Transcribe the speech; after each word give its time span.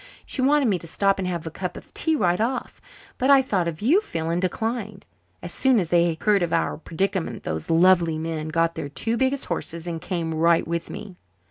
She 0.25 0.41
wanted 0.41 0.67
me 0.67 0.79
to 0.79 0.87
stop 0.87 1.19
and 1.19 1.27
have 1.27 1.45
a 1.45 1.51
cup 1.51 1.77
of 1.77 1.93
tea 1.93 2.15
right 2.15 2.41
off, 2.41 2.81
but 3.19 3.29
I 3.29 3.43
thought 3.43 3.67
of 3.67 3.83
you, 3.83 4.01
Phil, 4.01 4.31
and 4.31 4.41
declined. 4.41 5.05
As 5.43 5.53
soon 5.53 5.77
as 5.79 5.89
they 5.91 6.17
heard 6.19 6.41
of 6.41 6.51
our 6.51 6.77
predicament 6.79 7.43
those 7.43 7.69
lovely 7.69 8.17
men 8.17 8.47
got 8.47 8.73
their 8.73 8.89
two 8.89 9.15
biggest 9.15 9.45
horses 9.45 9.85
and 9.85 10.01
came 10.01 10.33
right 10.33 10.67
with 10.67 10.89
me." 10.89 11.17